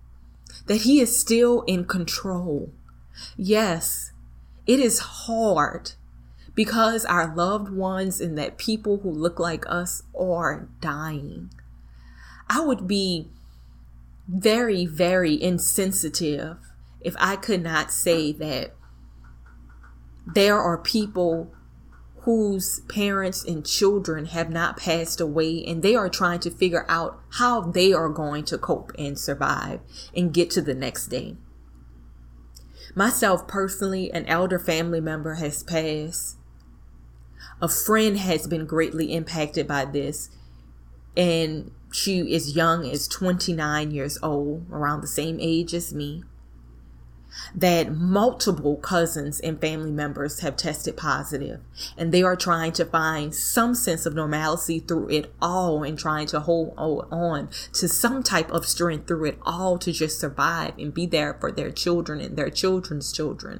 that 0.67 0.81
He 0.81 0.99
is 0.99 1.19
still 1.19 1.61
in 1.63 1.85
control. 1.85 2.71
Yes, 3.35 4.11
it 4.67 4.79
is 4.79 4.99
hard 4.99 5.91
because 6.55 7.05
our 7.05 7.35
loved 7.35 7.69
ones 7.69 8.21
and 8.21 8.37
that 8.37 8.57
people 8.57 8.99
who 8.99 9.11
look 9.11 9.39
like 9.39 9.65
us 9.67 10.03
are 10.17 10.69
dying. 10.79 11.51
I 12.49 12.61
would 12.61 12.87
be 12.87 13.29
very, 14.27 14.85
very 14.85 15.41
insensitive 15.41 16.57
if 17.01 17.15
I 17.19 17.35
could 17.35 17.61
not 17.61 17.91
say 17.91 18.31
that 18.33 18.73
there 20.25 20.59
are 20.59 20.77
people 20.77 21.53
whose 22.21 22.79
parents 22.89 23.43
and 23.43 23.63
children 23.63 24.25
have 24.25 24.49
not 24.49 24.77
passed 24.77 25.21
away 25.21 25.63
and 25.63 25.83
they 25.83 25.95
are 25.95 26.09
trying 26.09 26.39
to 26.39 26.49
figure 26.49 26.85
out 26.89 27.19
how 27.33 27.61
they 27.61 27.93
are 27.93 28.09
going 28.09 28.43
to 28.45 28.57
cope 28.57 28.91
and 28.97 29.19
survive 29.19 29.79
and 30.15 30.33
get 30.33 30.49
to 30.49 30.61
the 30.61 30.73
next 30.73 31.07
day. 31.07 31.35
Myself 32.95 33.47
personally, 33.47 34.11
an 34.11 34.25
elder 34.25 34.57
family 34.57 35.01
member 35.01 35.35
has 35.35 35.63
passed. 35.63 36.37
A 37.61 37.67
friend 37.67 38.17
has 38.17 38.47
been 38.47 38.65
greatly 38.65 39.13
impacted 39.13 39.67
by 39.67 39.85
this. 39.85 40.29
And 41.17 41.71
she 41.91 42.33
is 42.33 42.55
young 42.55 42.89
as 42.89 43.07
29 43.07 43.91
years 43.91 44.17
old 44.23 44.65
around 44.71 45.01
the 45.01 45.07
same 45.07 45.37
age 45.39 45.73
as 45.73 45.93
me 45.93 46.23
that 47.53 47.93
multiple 47.93 48.77
cousins 48.77 49.39
and 49.39 49.59
family 49.59 49.91
members 49.91 50.39
have 50.39 50.55
tested 50.55 50.97
positive 50.97 51.59
and 51.97 52.11
they 52.11 52.23
are 52.23 52.35
trying 52.35 52.71
to 52.71 52.85
find 52.85 53.33
some 53.33 53.75
sense 53.75 54.05
of 54.05 54.15
normalcy 54.15 54.79
through 54.79 55.09
it 55.09 55.33
all 55.41 55.83
and 55.83 55.97
trying 55.97 56.27
to 56.27 56.39
hold 56.39 56.73
on 56.77 57.49
to 57.73 57.87
some 57.87 58.23
type 58.23 58.51
of 58.51 58.65
strength 58.65 59.07
through 59.07 59.25
it 59.25 59.39
all 59.43 59.77
to 59.77 59.91
just 59.91 60.19
survive 60.19 60.73
and 60.77 60.93
be 60.93 61.05
there 61.05 61.33
for 61.39 61.51
their 61.51 61.71
children 61.71 62.19
and 62.19 62.37
their 62.37 62.49
children's 62.49 63.11
children. 63.11 63.59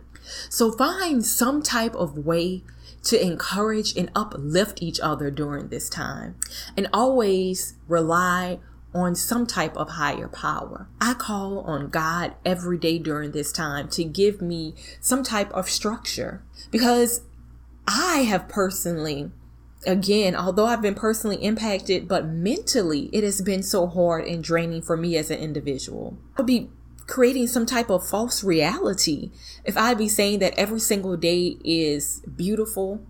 So 0.49 0.71
find 0.71 1.25
some 1.25 1.61
type 1.61 1.95
of 1.95 2.17
way 2.17 2.63
to 3.03 3.21
encourage 3.21 3.95
and 3.95 4.11
uplift 4.15 4.81
each 4.81 4.99
other 4.99 5.29
during 5.29 5.67
this 5.67 5.89
time 5.89 6.35
and 6.75 6.87
always 6.91 7.75
rely 7.87 8.59
on 8.95 9.13
some 9.13 9.45
type 9.45 9.75
of 9.75 9.89
higher 9.89 10.29
power. 10.29 10.87
I 11.01 11.13
call 11.13 11.59
on 11.59 11.89
God 11.89 12.33
every 12.45 12.77
day 12.77 12.97
during 12.97 13.31
this 13.31 13.51
time 13.51 13.89
to 13.89 14.05
give 14.05 14.41
me 14.41 14.73
some 15.01 15.21
type 15.21 15.51
of 15.51 15.69
structure 15.69 16.41
because 16.71 17.21
I 17.85 18.19
have 18.19 18.47
personally 18.47 19.31
again, 19.85 20.35
although 20.35 20.65
I've 20.65 20.81
been 20.81 20.95
personally 20.95 21.35
impacted, 21.43 22.07
but 22.07 22.25
mentally 22.25 23.09
it 23.11 23.23
has 23.23 23.41
been 23.41 23.61
so 23.61 23.85
hard 23.85 24.25
and 24.25 24.43
draining 24.43 24.81
for 24.81 24.95
me 24.95 25.17
as 25.17 25.29
an 25.29 25.39
individual. 25.39 26.17
I'll 26.37 26.45
be 26.45 26.69
creating 27.05 27.47
some 27.47 27.65
type 27.65 27.89
of 27.89 28.07
false 28.07 28.43
reality 28.43 29.29
if 29.63 29.77
I'd 29.77 29.97
be 29.97 30.07
saying 30.07 30.39
that 30.39 30.57
every 30.57 30.79
single 30.79 31.17
day 31.17 31.57
is 31.63 32.21
beautiful 32.35 33.01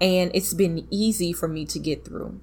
and 0.00 0.30
it's 0.34 0.54
been 0.54 0.88
easy 0.90 1.32
for 1.32 1.48
me 1.48 1.66
to 1.66 1.78
get 1.78 2.04
through. 2.04 2.40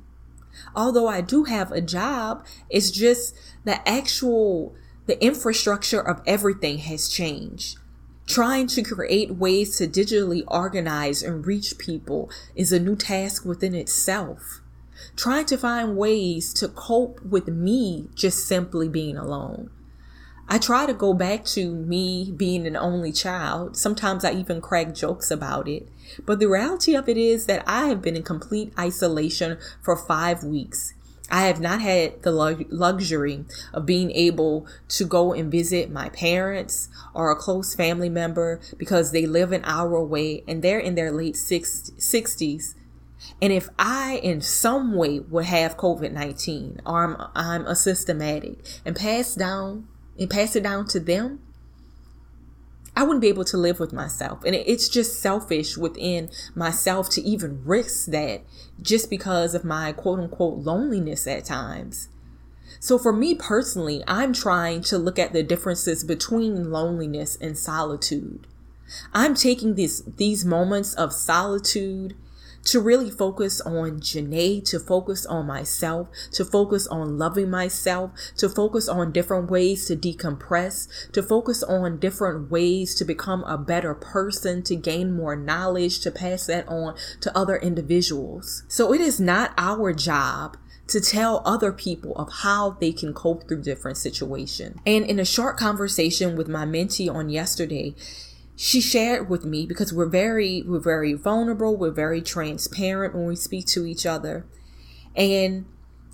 Although 0.76 1.08
I 1.08 1.22
do 1.22 1.44
have 1.46 1.72
a 1.72 1.82
job, 1.82 2.46
it's 2.70 2.92
just 2.92 3.36
the 3.64 3.88
actual 3.88 4.76
the 5.06 5.24
infrastructure 5.24 6.02
of 6.02 6.22
everything 6.26 6.80
has 6.80 7.08
changed. 7.08 7.78
Trying 8.28 8.68
to 8.68 8.82
create 8.82 9.36
ways 9.36 9.78
to 9.78 9.88
digitally 9.88 10.44
organize 10.48 11.22
and 11.22 11.46
reach 11.46 11.78
people 11.78 12.32
is 12.56 12.72
a 12.72 12.80
new 12.80 12.96
task 12.96 13.46
within 13.46 13.76
itself. 13.76 14.62
Trying 15.16 15.46
to 15.46 15.58
find 15.58 15.96
ways 15.96 16.54
to 16.56 16.68
cope 16.68 17.24
with 17.24 17.48
me 17.48 18.10
just 18.16 18.48
simply 18.48 18.90
being 18.90 19.16
alone. 19.16 19.70
I 20.48 20.60
try 20.60 20.86
to 20.86 20.94
go 20.94 21.14
back 21.14 21.44
to 21.46 21.74
me 21.74 22.32
being 22.36 22.68
an 22.68 22.76
only 22.76 23.12
child. 23.12 23.76
Sometimes 23.76 24.24
I 24.24 24.34
even 24.34 24.62
crack 24.62 24.94
jokes 24.94 25.32
about 25.32 25.68
it. 25.68 25.88
But 26.26 26.40
the 26.40 26.48
reality 26.48 26.96
of 26.96 27.10
it 27.10 27.18
is 27.18 27.48
that 27.48 27.64
I 27.66 27.88
have 27.88 28.02
been 28.02 28.16
in 28.16 28.24
complete 28.24 28.72
isolation 28.78 29.58
for 29.82 29.96
five 29.96 30.44
weeks. 30.44 30.94
I 31.32 31.48
have 31.48 31.60
not 31.60 31.82
had 31.82 32.22
the 32.22 32.32
luxury 32.32 33.46
of 33.74 33.88
being 33.88 34.12
able 34.12 34.68
to 34.90 35.06
go 35.06 35.34
and 35.34 35.52
visit 35.52 35.90
my 35.90 36.10
parents 36.10 36.90
or 37.16 37.32
a 37.32 37.36
close 37.36 37.74
family 37.74 38.10
member 38.10 38.62
because 38.78 39.12
they 39.12 39.26
live 39.26 39.52
an 39.52 39.62
hour 39.66 39.96
away 39.96 40.44
and 40.48 40.62
they're 40.62 40.80
in 40.80 40.94
their 40.94 41.12
late 41.12 41.36
60s. 41.36 42.76
And 43.42 43.52
if 43.52 43.70
I, 43.80 44.20
in 44.22 44.42
some 44.42 44.94
way, 44.94 45.20
would 45.20 45.46
have 45.46 45.78
COVID 45.78 46.12
19 46.12 46.82
or 46.86 47.04
I'm, 47.04 47.30
I'm 47.34 47.66
asymptomatic 47.66 48.82
and 48.86 48.96
pass 48.96 49.34
down 49.34 49.88
and 50.18 50.30
pass 50.30 50.56
it 50.56 50.64
down 50.64 50.88
to 50.88 51.00
them, 51.00 51.40
I 52.96 53.04
wouldn't 53.04 53.22
be 53.22 53.28
able 53.28 53.44
to 53.46 53.58
live 53.58 53.80
with 53.80 53.92
myself. 53.92 54.44
And 54.46 54.56
it's 54.56 54.88
just 54.88 55.22
selfish 55.22 55.78
within 55.78 56.30
myself 56.56 57.10
to 57.12 57.22
even 57.22 57.64
risk 57.66 58.08
that 58.08 58.42
just 58.82 59.10
because 59.10 59.54
of 59.54 59.66
my 59.66 59.92
quote 59.92 60.20
unquote 60.20 60.60
loneliness 60.60 61.28
at 61.28 61.46
times. 61.46 62.08
So 62.80 62.98
for 62.98 63.12
me 63.12 63.36
personally, 63.36 64.04
I'm 64.08 64.32
trying 64.32 64.82
to 64.84 64.98
look 64.98 65.20
at 65.20 65.34
the 65.34 65.44
differences 65.44 66.04
between 66.04 66.72
loneliness 66.72 67.38
and 67.42 67.58
solitude. 67.58 68.48
I'm 69.14 69.34
taking 69.34 69.76
these 69.76 70.04
these 70.04 70.46
moments 70.46 70.94
of 70.94 71.12
solitude 71.12 72.16
to 72.66 72.80
really 72.80 73.10
focus 73.10 73.62
on 73.62 74.00
Janae, 74.00 74.64
to 74.70 74.80
focus 74.80 75.26
on 75.26 75.48
myself, 75.48 76.10
to 76.34 76.44
focus 76.44 76.88
on 76.88 77.18
loving 77.18 77.50
myself, 77.50 78.12
to 78.38 78.50
focus 78.50 78.90
on 78.90 79.12
different 79.12 79.50
ways 79.50 79.86
to 79.88 79.96
decompress, 79.96 80.88
to 81.12 81.24
focus 81.24 81.64
on 81.64 82.00
different 82.00 82.52
ways 82.52 82.96
to 82.96 83.06
become 83.06 83.44
a 83.44 83.58
better 83.58 83.94
person, 83.94 84.64
to 84.64 84.76
gain 84.76 85.16
more 85.16 85.36
knowledge, 85.36 86.00
to 86.02 86.12
pass 86.12 86.48
that 86.48 86.68
on 86.68 86.96
to 87.22 87.36
other 87.38 87.56
individuals. 87.58 88.64
So 88.68 88.94
it 88.94 89.02
is 89.02 89.20
not 89.20 89.54
our 89.58 89.94
job 89.94 90.58
to 90.88 91.02
tell 91.02 91.42
other 91.46 91.72
people 91.72 92.16
of 92.16 92.32
how 92.32 92.72
they 92.80 92.92
can 92.92 93.14
cope 93.14 93.48
through 93.48 93.62
different 93.62 93.98
situations. 93.98 94.78
And 94.86 95.06
in 95.06 95.20
a 95.20 95.26
short 95.26 95.58
conversation 95.58 96.36
with 96.36 96.48
my 96.48 96.66
mentee 96.66 97.14
on 97.14 97.30
yesterday, 97.30 97.96
she 98.56 98.80
shared 98.80 99.30
with 99.30 99.44
me 99.44 99.66
because 99.66 99.92
we're 99.92 100.06
very 100.06 100.64
we're 100.66 100.80
very 100.80 101.14
vulnerable 101.14 101.76
we're 101.76 101.92
very 101.92 102.22
transparent 102.22 103.14
when 103.14 103.26
we 103.26 103.36
speak 103.36 103.66
to 103.66 103.86
each 103.86 104.06
other 104.06 104.46
and 105.16 105.66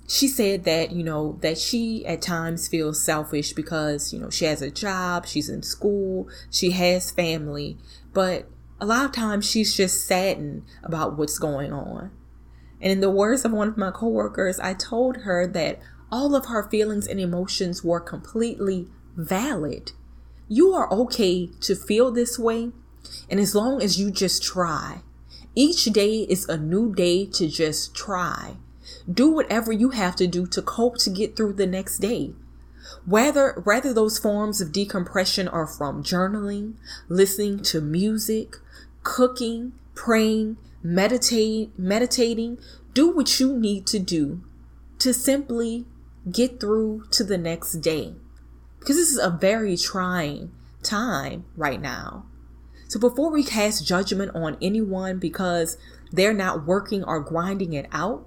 she 0.08 0.28
said 0.28 0.64
that, 0.64 0.92
you 0.92 1.02
know, 1.02 1.38
that 1.40 1.56
she 1.56 2.04
at 2.04 2.20
times 2.20 2.68
feels 2.68 3.02
selfish 3.02 3.52
because, 3.52 4.12
you 4.12 4.18
know, 4.18 4.30
she 4.30 4.44
has 4.44 4.60
a 4.60 4.70
job, 4.70 5.26
she's 5.26 5.48
in 5.48 5.62
school, 5.62 6.28
she 6.50 6.72
has 6.72 7.10
family, 7.10 7.78
but 8.12 8.46
a 8.80 8.84
lot 8.84 9.04
of 9.04 9.12
times 9.12 9.48
she's 9.48 9.74
just 9.74 10.06
saddened 10.06 10.64
about 10.82 11.16
what's 11.16 11.38
going 11.38 11.72
on. 11.72 12.10
And 12.80 12.92
in 12.92 13.00
the 13.00 13.10
words 13.10 13.44
of 13.44 13.52
one 13.52 13.68
of 13.68 13.78
my 13.78 13.90
coworkers, 13.90 14.58
I 14.58 14.74
told 14.74 15.18
her 15.18 15.46
that 15.46 15.78
all 16.10 16.34
of 16.34 16.46
her 16.46 16.68
feelings 16.68 17.06
and 17.06 17.20
emotions 17.20 17.84
were 17.84 18.00
completely 18.00 18.88
valid. 19.16 19.92
You 20.48 20.72
are 20.74 20.92
okay 20.92 21.48
to 21.60 21.74
feel 21.74 22.10
this 22.10 22.38
way, 22.38 22.72
and 23.30 23.40
as 23.40 23.54
long 23.54 23.82
as 23.82 23.98
you 23.98 24.10
just 24.10 24.42
try, 24.42 25.02
each 25.54 25.84
day 25.84 26.20
is 26.28 26.48
a 26.48 26.56
new 26.56 26.94
day 26.94 27.26
to 27.26 27.48
just 27.48 27.94
try. 27.94 28.56
Do 29.10 29.30
whatever 29.30 29.72
you 29.72 29.90
have 29.90 30.16
to 30.16 30.26
do 30.26 30.46
to 30.46 30.62
cope 30.62 30.98
to 30.98 31.10
get 31.10 31.36
through 31.36 31.54
the 31.54 31.66
next 31.66 31.98
day. 31.98 32.34
Whether 33.06 33.60
whether 33.64 33.92
those 33.92 34.18
forms 34.18 34.60
of 34.60 34.72
decompression 34.72 35.48
are 35.48 35.66
from 35.66 36.02
journaling, 36.02 36.74
listening 37.08 37.62
to 37.64 37.80
music, 37.80 38.56
cooking, 39.02 39.72
praying, 39.94 40.56
meditate, 40.82 41.78
meditating, 41.78 42.58
do 42.94 43.10
what 43.10 43.40
you 43.40 43.56
need 43.56 43.86
to 43.88 43.98
do 43.98 44.42
to 44.98 45.12
simply 45.12 45.86
get 46.30 46.60
through 46.60 47.04
to 47.10 47.24
the 47.24 47.38
next 47.38 47.74
day. 47.76 48.14
Because 48.82 48.96
this 48.96 49.10
is 49.10 49.18
a 49.18 49.30
very 49.30 49.76
trying 49.76 50.50
time 50.82 51.44
right 51.56 51.80
now. 51.80 52.26
So 52.88 52.98
before 52.98 53.30
we 53.30 53.44
cast 53.44 53.86
judgment 53.86 54.34
on 54.34 54.56
anyone 54.60 55.18
because 55.18 55.78
they're 56.10 56.34
not 56.34 56.66
working 56.66 57.04
or 57.04 57.20
grinding 57.20 57.74
it 57.74 57.86
out, 57.92 58.26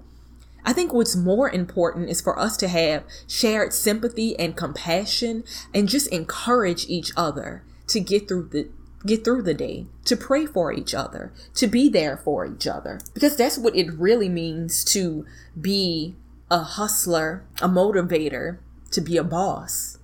I 0.64 0.72
think 0.72 0.94
what's 0.94 1.14
more 1.14 1.50
important 1.50 2.08
is 2.08 2.22
for 2.22 2.38
us 2.38 2.56
to 2.56 2.68
have 2.68 3.04
shared 3.28 3.74
sympathy 3.74 4.36
and 4.38 4.56
compassion 4.56 5.44
and 5.74 5.88
just 5.88 6.08
encourage 6.08 6.88
each 6.88 7.12
other 7.16 7.62
to 7.88 8.00
get 8.00 8.26
through 8.26 8.48
the 8.50 8.68
get 9.04 9.24
through 9.24 9.42
the 9.42 9.54
day, 9.54 9.86
to 10.04 10.16
pray 10.16 10.46
for 10.46 10.72
each 10.72 10.94
other, 10.94 11.32
to 11.54 11.66
be 11.66 11.88
there 11.88 12.16
for 12.16 12.44
each 12.44 12.66
other. 12.66 12.98
Because 13.14 13.36
that's 13.36 13.58
what 13.58 13.76
it 13.76 13.92
really 13.92 14.28
means 14.28 14.82
to 14.86 15.24
be 15.60 16.16
a 16.50 16.60
hustler, 16.60 17.44
a 17.60 17.68
motivator, 17.68 18.58
to 18.90 19.00
be 19.00 19.16
a 19.16 19.22
boss. 19.22 19.95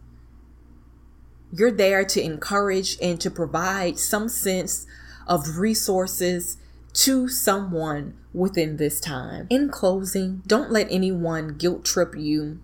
You're 1.52 1.70
there 1.70 2.04
to 2.04 2.22
encourage 2.22 2.96
and 3.02 3.20
to 3.20 3.30
provide 3.30 3.98
some 3.98 4.28
sense 4.28 4.86
of 5.26 5.58
resources 5.58 6.56
to 6.94 7.28
someone 7.28 8.14
within 8.32 8.78
this 8.78 9.00
time. 9.00 9.46
In 9.50 9.68
closing, 9.68 10.42
don't 10.46 10.70
let 10.70 10.90
anyone 10.90 11.56
guilt 11.58 11.84
trip 11.84 12.14
you 12.16 12.60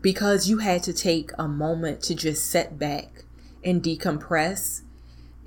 because 0.00 0.48
you 0.48 0.58
had 0.58 0.82
to 0.84 0.92
take 0.92 1.30
a 1.38 1.46
moment 1.46 2.00
to 2.02 2.14
just 2.14 2.50
set 2.50 2.78
back 2.78 3.24
and 3.64 3.82
decompress 3.82 4.82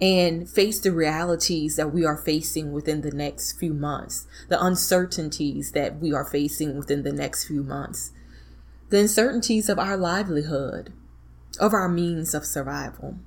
and 0.01 0.49
face 0.49 0.79
the 0.79 0.91
realities 0.91 1.75
that 1.77 1.93
we 1.93 2.05
are 2.05 2.17
facing 2.17 2.71
within 2.71 3.01
the 3.01 3.11
next 3.11 3.53
few 3.53 3.73
months, 3.73 4.27
the 4.49 4.63
uncertainties 4.63 5.71
that 5.71 5.99
we 5.99 6.13
are 6.13 6.25
facing 6.25 6.77
within 6.77 7.03
the 7.03 7.13
next 7.13 7.45
few 7.45 7.63
months, 7.63 8.11
the 8.89 8.99
uncertainties 8.99 9.69
of 9.69 9.79
our 9.79 9.95
livelihood, 9.95 10.91
of 11.59 11.73
our 11.73 11.89
means 11.89 12.33
of 12.33 12.45
survival. 12.45 13.17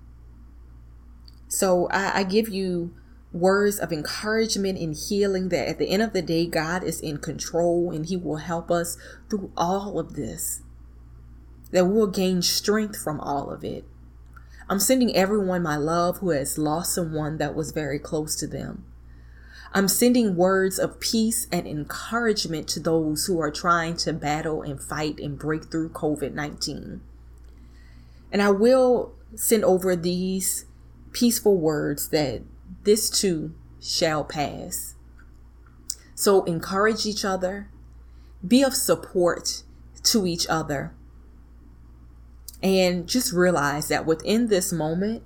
So 1.49 1.88
I, 1.90 2.21
I 2.21 2.23
give 2.25 2.49
you 2.49 2.95
words 3.32 3.78
of 3.78 3.93
encouragement 3.93 4.78
and 4.78 4.95
healing 4.97 5.49
that 5.50 5.69
at 5.69 5.78
the 5.78 5.89
end 5.89 6.02
of 6.02 6.12
the 6.12 6.23
day, 6.23 6.47
God 6.47 6.82
is 6.82 7.00
in 7.00 7.19
control 7.19 7.91
and 7.91 8.06
He 8.06 8.17
will 8.17 8.36
help 8.36 8.71
us 8.71 8.97
through 9.28 9.52
all 9.56 9.99
of 9.99 10.15
this. 10.15 10.62
That 11.71 11.86
we'll 11.86 12.06
gain 12.06 12.43
strength 12.43 13.02
from 13.02 13.21
all 13.21 13.50
of 13.50 13.65
it. 13.65 13.84
I'm 14.69 14.80
sending 14.80 15.15
everyone 15.15 15.62
my 15.62 15.76
love 15.76 16.19
who 16.19 16.30
has 16.30 16.58
lost 16.58 16.95
someone 16.95 17.39
that 17.39 17.54
was 17.54 17.71
very 17.71 17.99
close 17.99 18.34
to 18.36 18.47
them. 18.47 18.84
I'm 19.73 19.89
sending 19.89 20.36
words 20.36 20.78
of 20.78 21.00
peace 21.00 21.47
and 21.52 21.67
encouragement 21.67 22.67
to 22.69 22.80
those 22.80 23.26
who 23.26 23.39
are 23.41 23.50
trying 23.50 23.97
to 23.99 24.12
battle 24.12 24.62
and 24.62 24.80
fight 24.80 25.21
and 25.21 25.39
break 25.39 25.71
through 25.71 25.91
COVID 25.91 26.32
19. 26.32 27.00
And 28.32 28.43
I 28.43 28.50
will 28.50 29.15
send 29.34 29.65
over 29.65 29.97
these 29.97 30.67
peaceful 31.12 31.56
words 31.56 32.08
that 32.10 32.43
this 32.84 33.08
too 33.08 33.54
shall 33.80 34.25
pass. 34.25 34.95
So 36.15 36.45
encourage 36.45 37.06
each 37.06 37.25
other, 37.25 37.71
be 38.47 38.62
of 38.62 38.75
support 38.75 39.62
to 40.04 40.26
each 40.26 40.47
other, 40.49 40.95
and 42.62 43.06
just 43.06 43.32
realize 43.32 43.89
that 43.89 44.06
within 44.06 44.49
this 44.49 44.73
moment, 44.73 45.23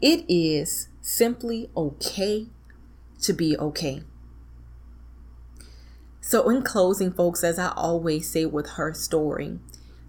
it 0.00 0.24
is 0.28 0.88
simply 1.00 1.70
okay 1.76 2.46
to 3.22 3.32
be 3.32 3.56
okay. 3.56 4.02
So, 6.20 6.48
in 6.50 6.62
closing, 6.62 7.12
folks, 7.12 7.42
as 7.42 7.58
I 7.58 7.72
always 7.74 8.30
say 8.30 8.46
with 8.46 8.70
her 8.70 8.92
story, 8.92 9.58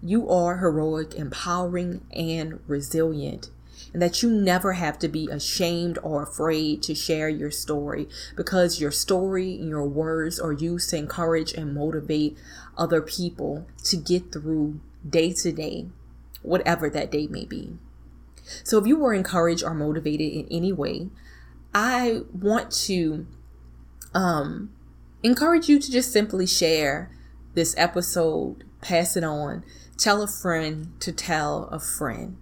you 0.02 0.28
are 0.28 0.58
heroic, 0.58 1.14
empowering, 1.14 2.04
and 2.12 2.60
resilient 2.66 3.50
and 3.92 4.00
that 4.00 4.22
you 4.22 4.30
never 4.30 4.74
have 4.74 4.98
to 4.98 5.08
be 5.08 5.28
ashamed 5.28 5.98
or 6.02 6.22
afraid 6.22 6.82
to 6.82 6.94
share 6.94 7.28
your 7.28 7.50
story 7.50 8.08
because 8.36 8.80
your 8.80 8.90
story 8.90 9.54
and 9.58 9.68
your 9.68 9.86
words 9.86 10.40
are 10.40 10.52
used 10.52 10.90
to 10.90 10.96
encourage 10.96 11.52
and 11.52 11.74
motivate 11.74 12.36
other 12.76 13.02
people 13.02 13.66
to 13.84 13.96
get 13.96 14.32
through 14.32 14.80
day 15.08 15.32
to 15.32 15.52
day, 15.52 15.86
whatever 16.42 16.88
that 16.88 17.10
day 17.10 17.26
may 17.26 17.44
be. 17.44 17.76
So 18.64 18.78
if 18.78 18.86
you 18.86 18.96
were 18.96 19.14
encouraged 19.14 19.62
or 19.62 19.74
motivated 19.74 20.32
in 20.32 20.46
any 20.50 20.72
way, 20.72 21.08
I 21.74 22.22
want 22.32 22.70
to 22.86 23.26
um, 24.14 24.72
encourage 25.22 25.68
you 25.68 25.78
to 25.78 25.90
just 25.90 26.12
simply 26.12 26.46
share 26.46 27.10
this 27.54 27.74
episode, 27.76 28.64
pass 28.80 29.16
it 29.16 29.24
on, 29.24 29.62
tell 29.96 30.22
a 30.22 30.28
friend 30.28 30.92
to 31.00 31.12
tell 31.12 31.64
a 31.64 31.78
friend. 31.78 32.36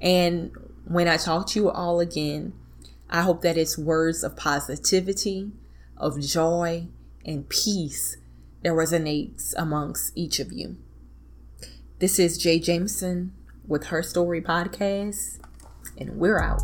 And 0.00 0.52
when 0.84 1.08
I 1.08 1.16
talk 1.16 1.46
to 1.48 1.58
you 1.58 1.70
all 1.70 2.00
again, 2.00 2.52
I 3.08 3.22
hope 3.22 3.42
that 3.42 3.56
it's 3.56 3.78
words 3.78 4.24
of 4.24 4.36
positivity, 4.36 5.52
of 5.96 6.20
joy, 6.20 6.88
and 7.24 7.48
peace 7.48 8.16
that 8.62 8.72
resonates 8.72 9.54
amongst 9.56 10.12
each 10.16 10.40
of 10.40 10.52
you. 10.52 10.76
This 12.00 12.18
is 12.18 12.38
Jay 12.38 12.58
Jameson 12.58 13.32
with 13.66 13.86
Her 13.86 14.02
Story 14.02 14.42
Podcast, 14.42 15.38
and 15.96 16.16
we're 16.16 16.40
out. 16.40 16.62